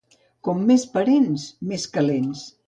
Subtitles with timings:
[0.47, 2.43] Com més parents, més calents.